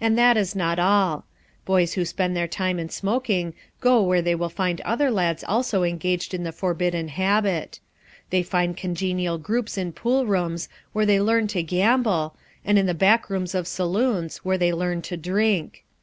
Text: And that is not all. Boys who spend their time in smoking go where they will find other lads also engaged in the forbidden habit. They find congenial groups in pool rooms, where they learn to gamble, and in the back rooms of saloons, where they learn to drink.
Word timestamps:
And 0.00 0.16
that 0.16 0.38
is 0.38 0.56
not 0.56 0.78
all. 0.78 1.26
Boys 1.66 1.92
who 1.92 2.06
spend 2.06 2.34
their 2.34 2.48
time 2.48 2.78
in 2.78 2.88
smoking 2.88 3.52
go 3.82 4.00
where 4.00 4.22
they 4.22 4.34
will 4.34 4.48
find 4.48 4.80
other 4.80 5.10
lads 5.10 5.44
also 5.46 5.82
engaged 5.82 6.32
in 6.32 6.42
the 6.42 6.52
forbidden 6.52 7.08
habit. 7.08 7.78
They 8.30 8.42
find 8.42 8.74
congenial 8.74 9.36
groups 9.36 9.76
in 9.76 9.92
pool 9.92 10.24
rooms, 10.24 10.70
where 10.94 11.04
they 11.04 11.20
learn 11.20 11.48
to 11.48 11.62
gamble, 11.62 12.34
and 12.64 12.78
in 12.78 12.86
the 12.86 12.94
back 12.94 13.28
rooms 13.28 13.54
of 13.54 13.68
saloons, 13.68 14.38
where 14.38 14.56
they 14.56 14.72
learn 14.72 15.02
to 15.02 15.18
drink. 15.18 15.84